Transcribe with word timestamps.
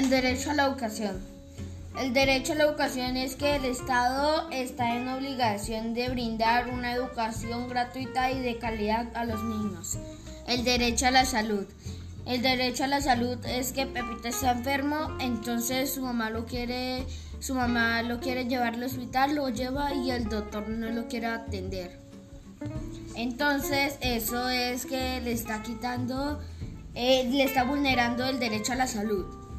El 0.00 0.08
derecho 0.08 0.50
a 0.50 0.54
la 0.54 0.64
educación. 0.64 1.20
El 1.98 2.14
derecho 2.14 2.54
a 2.54 2.56
la 2.56 2.64
educación 2.64 3.18
es 3.18 3.36
que 3.36 3.56
el 3.56 3.66
Estado 3.66 4.48
está 4.50 4.96
en 4.96 5.06
obligación 5.08 5.92
de 5.92 6.08
brindar 6.08 6.70
una 6.70 6.94
educación 6.94 7.68
gratuita 7.68 8.30
y 8.30 8.40
de 8.40 8.56
calidad 8.56 9.14
a 9.14 9.26
los 9.26 9.44
niños. 9.44 9.98
El 10.48 10.64
derecho 10.64 11.08
a 11.08 11.10
la 11.10 11.26
salud. 11.26 11.66
El 12.24 12.40
derecho 12.40 12.84
a 12.84 12.86
la 12.86 13.02
salud 13.02 13.36
es 13.44 13.72
que 13.72 13.84
Pepita 13.84 14.30
está 14.30 14.52
enfermo, 14.52 15.18
entonces 15.20 15.92
su 15.92 16.00
mamá 16.00 16.30
lo 16.30 16.46
quiere, 16.46 17.04
su 17.38 17.54
mamá 17.54 18.00
lo 18.00 18.20
quiere 18.20 18.46
llevar 18.46 18.76
al 18.76 18.84
hospital, 18.84 19.34
lo 19.34 19.50
lleva 19.50 19.92
y 19.92 20.12
el 20.12 20.30
doctor 20.30 20.66
no 20.66 20.88
lo 20.88 21.08
quiere 21.08 21.26
atender. 21.26 21.98
Entonces 23.16 23.98
eso 24.00 24.48
es 24.48 24.86
que 24.86 25.20
le 25.20 25.32
está 25.32 25.62
quitando, 25.62 26.40
eh, 26.94 27.28
le 27.30 27.44
está 27.44 27.64
vulnerando 27.64 28.24
el 28.24 28.40
derecho 28.40 28.72
a 28.72 28.76
la 28.76 28.86
salud. 28.86 29.49